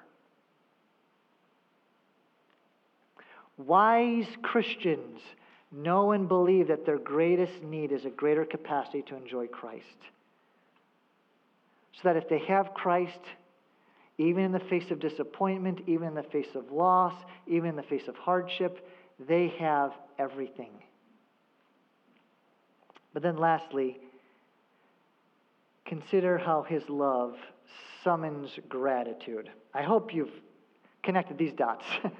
[3.59, 5.21] Wise Christians
[5.73, 9.85] know and believe that their greatest need is a greater capacity to enjoy Christ.
[11.93, 13.21] So that if they have Christ,
[14.17, 17.15] even in the face of disappointment, even in the face of loss,
[17.47, 18.87] even in the face of hardship,
[19.19, 20.71] they have everything.
[23.19, 23.99] But then, lastly,
[25.85, 27.35] consider how his love
[28.05, 29.51] summons gratitude.
[29.75, 30.31] I hope you've
[31.03, 31.85] connected these dots.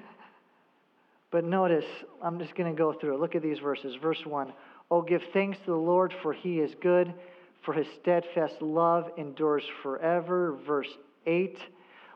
[1.31, 1.85] but notice,
[2.21, 3.15] I'm just going to go through.
[3.15, 3.95] Look at these verses.
[3.95, 4.51] Verse 1
[4.91, 7.13] Oh, give thanks to the Lord, for he is good,
[7.61, 10.57] for his steadfast love endures forever.
[10.67, 11.57] Verse 8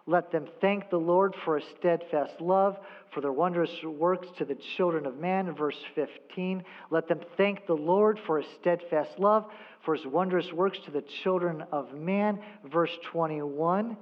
[0.05, 2.77] let them thank the Lord for his steadfast love,
[3.13, 5.55] for their wondrous works to the children of man.
[5.55, 6.63] Verse 15.
[6.89, 9.45] Let them thank the Lord for his steadfast love,
[9.85, 12.39] for his wondrous works to the children of man.
[12.65, 13.95] Verse 21.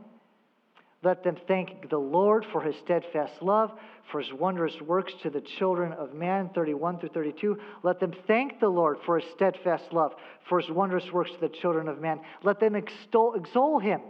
[1.04, 3.72] Let them thank the Lord for his steadfast love,
[4.12, 6.50] for his wondrous works to the children of man.
[6.56, 7.58] 31 through 32.
[7.84, 10.14] Let them thank the Lord for his steadfast love,
[10.50, 12.22] for his wondrous works to the children of man.
[12.44, 14.02] Let them extol, exalt him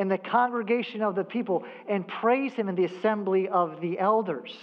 [0.00, 4.56] in the congregation of the people and praise him in the assembly of the elders.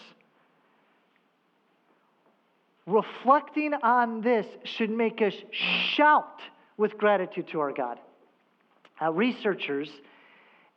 [2.87, 6.41] Reflecting on this should make us shout
[6.75, 7.99] with gratitude to our God.
[8.99, 9.91] Uh, researchers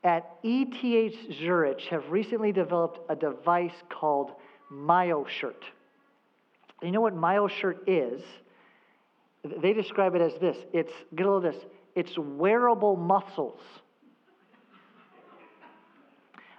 [0.04, 4.32] at ETH Zurich have recently developed a device called
[4.70, 5.62] MyoShirt.
[6.82, 8.20] You know what MyoShirt is?
[9.42, 11.56] They describe it as this it's, get a of this,
[11.94, 13.62] it's wearable muscles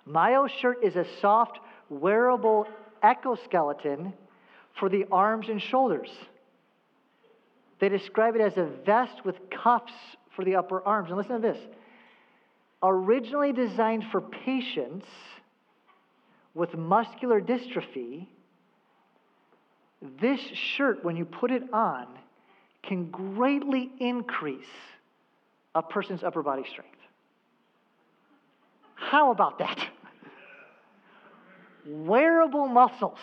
[0.08, 2.68] MyoShirt is a soft, wearable
[3.04, 4.14] exoskeleton
[4.80, 6.10] for the arms and shoulders.
[7.80, 9.93] They describe it as a vest with cuffs
[10.36, 11.10] for the upper arms.
[11.10, 11.58] And listen to this
[12.84, 15.06] originally designed for patients
[16.54, 18.28] with muscular dystrophy,
[20.20, 22.08] this shirt, when you put it on,
[22.84, 24.66] can greatly increase
[25.76, 26.91] a person's upper body strength.
[29.02, 29.80] How about that?
[31.86, 33.18] Wearable muscles.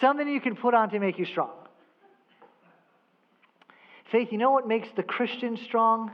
[0.00, 1.52] Something you can put on to make you strong.
[4.10, 6.10] Faith, you know what makes the Christian strong?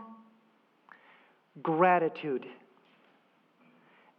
[1.63, 2.47] Gratitude.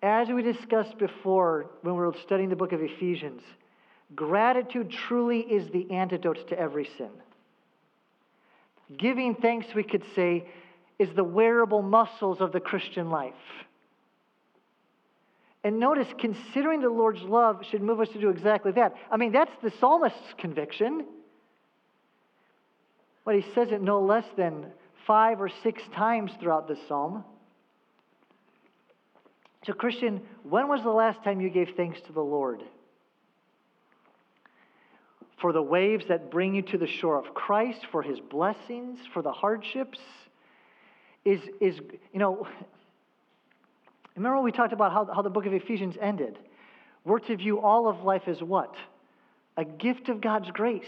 [0.01, 3.41] As we discussed before when we were studying the book of Ephesians,
[4.15, 7.11] gratitude truly is the antidote to every sin.
[8.97, 10.47] Giving thanks, we could say,
[11.01, 13.33] is the wearable muscles of the Christian life.
[15.63, 18.95] And notice, considering the Lord's love should move us to do exactly that.
[19.11, 21.05] I mean, that's the psalmist's conviction.
[23.25, 24.67] But he says it no less than
[25.05, 27.23] five or six times throughout this psalm.
[29.65, 32.63] So, Christian, when was the last time you gave thanks to the Lord?
[35.39, 39.21] For the waves that bring you to the shore of Christ, for his blessings, for
[39.21, 39.99] the hardships?
[41.23, 41.79] Is, is
[42.13, 42.47] you know,
[44.15, 46.37] Remember when we talked about how, how the book of Ephesians ended?
[47.05, 48.75] We're to view all of life as what?
[49.57, 50.83] A gift of God's grace.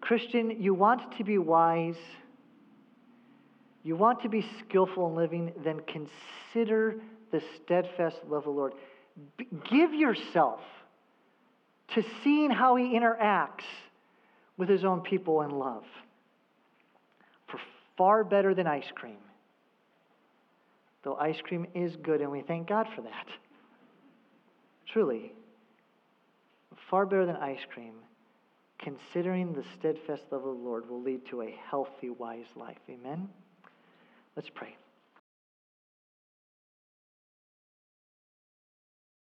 [0.00, 1.96] Christian, you want to be wise,
[3.82, 6.96] You want to be skillful in living, then consider
[7.30, 8.72] the steadfast love of the Lord.
[9.36, 10.60] B- give yourself
[11.94, 13.64] to seeing how he interacts
[14.56, 15.84] with his own people in love.
[17.48, 17.58] For
[17.96, 19.18] far better than ice cream,
[21.02, 23.26] though ice cream is good, and we thank God for that.
[24.92, 25.32] Truly,
[26.90, 27.94] far better than ice cream,
[28.78, 32.78] considering the steadfast love of the Lord will lead to a healthy, wise life.
[32.88, 33.28] Amen?
[34.36, 34.76] Let's pray.